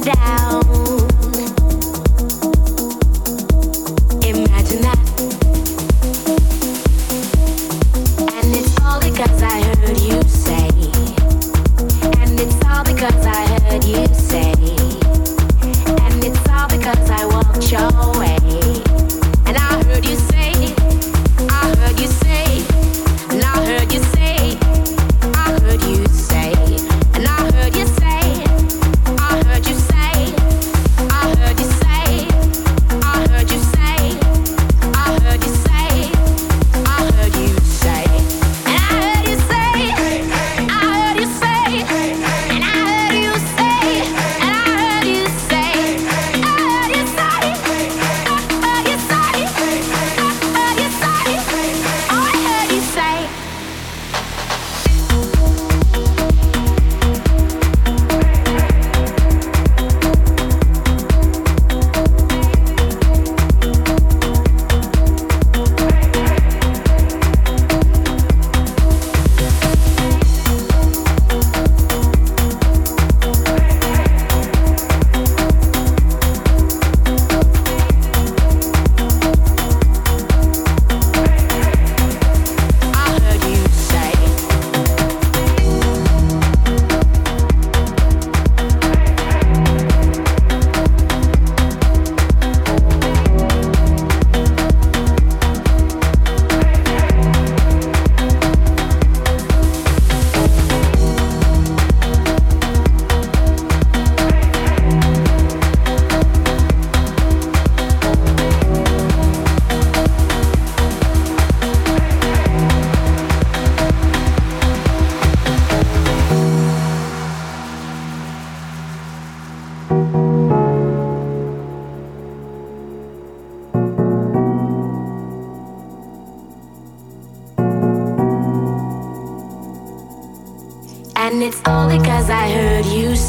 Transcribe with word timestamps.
down. 0.00 0.37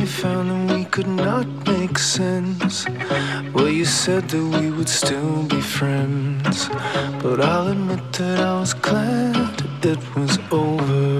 we 0.00 0.06
found 0.06 0.50
that 0.50 0.74
we 0.74 0.84
could 0.84 1.06
not 1.06 1.46
make 1.66 1.98
sense. 1.98 2.86
Well, 3.52 3.68
you 3.68 3.84
said 3.84 4.28
that 4.30 4.44
we 4.58 4.70
would 4.70 4.88
still 4.88 5.42
be 5.42 5.60
friends. 5.60 6.70
But 7.22 7.40
I'll 7.40 7.68
admit 7.68 8.12
that 8.14 8.40
I 8.40 8.60
was 8.60 8.72
glad 8.72 9.60
it 9.84 10.02
was 10.16 10.38
over. 10.50 11.19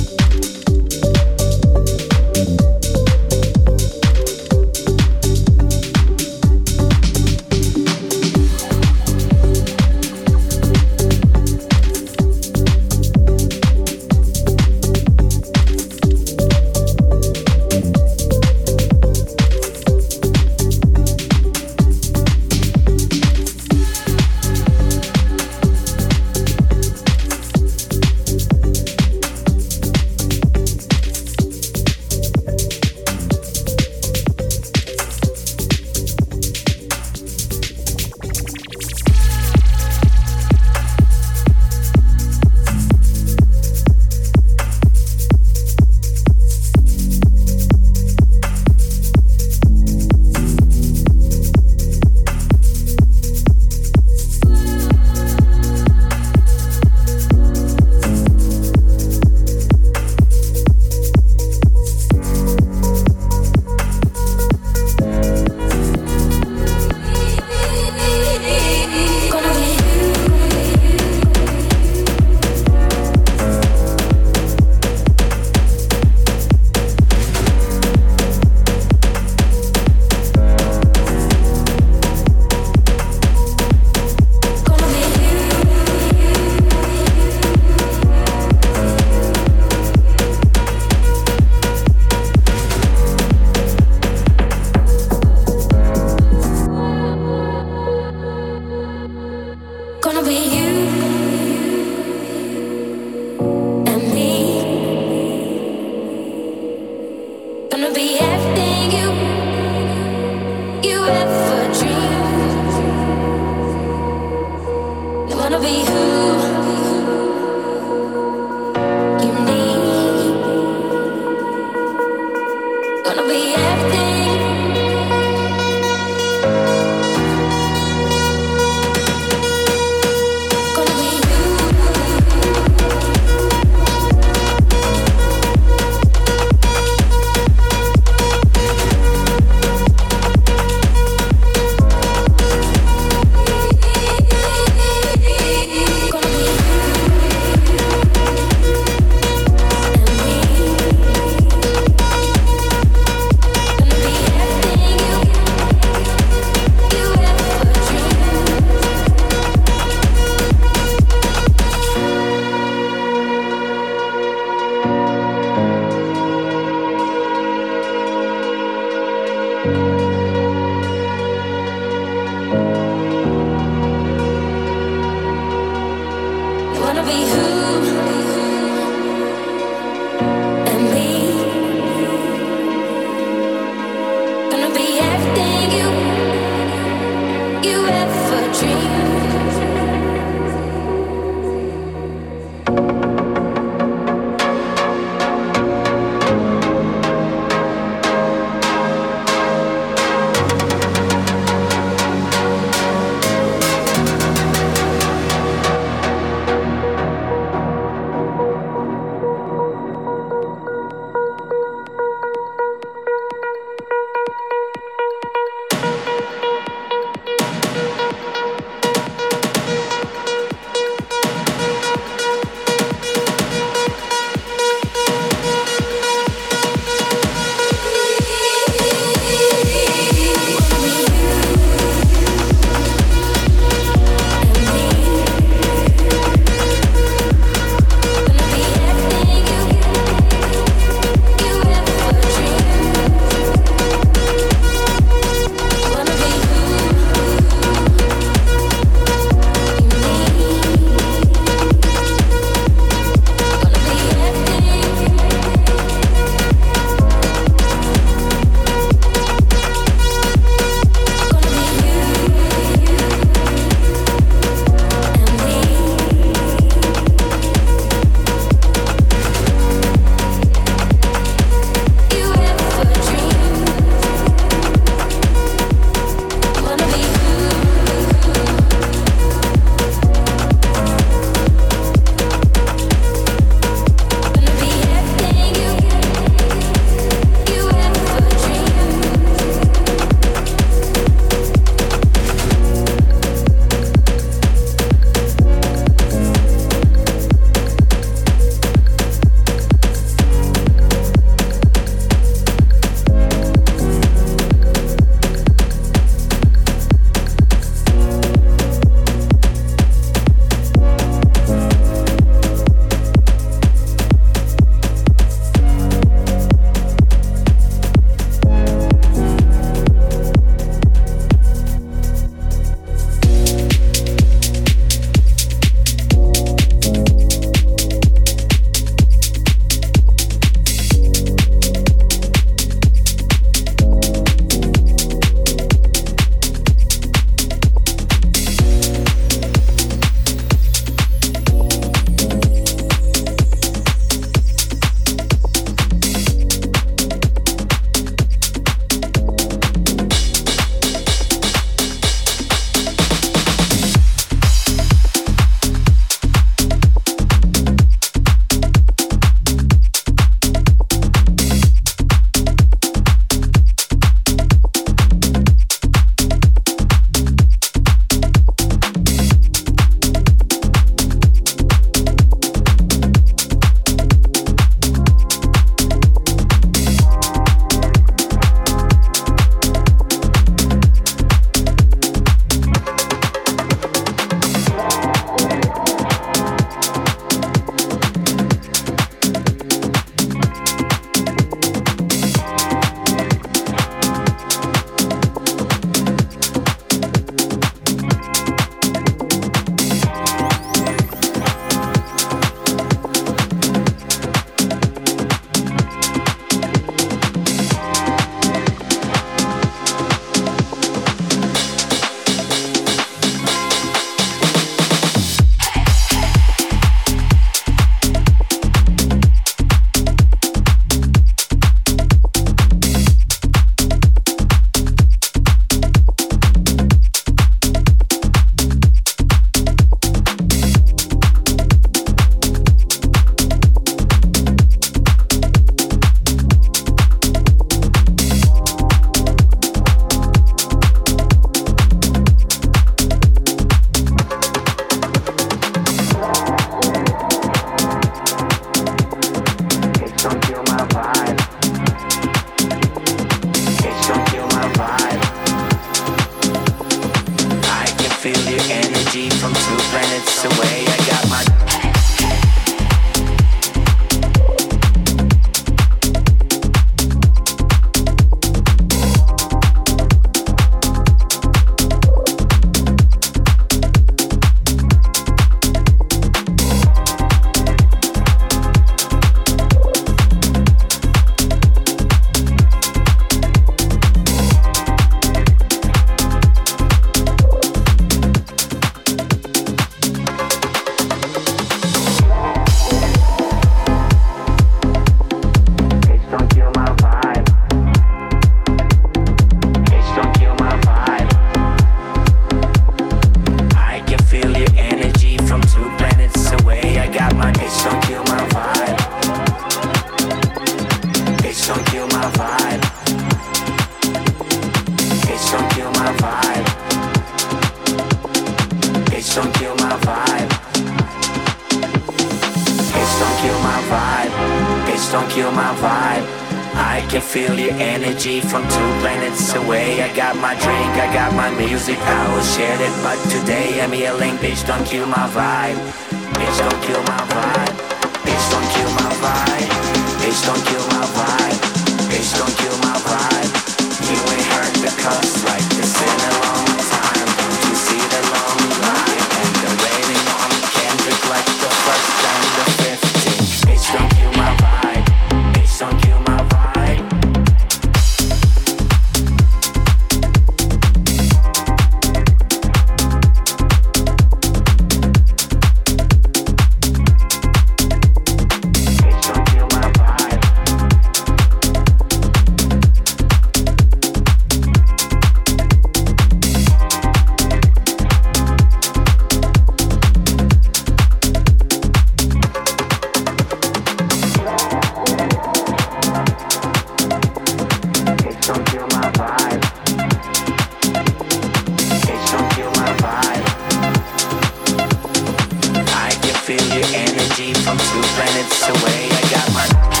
Away. 598.59 599.09
I 599.11 599.21
got 599.31 599.53
my. 599.53 600.00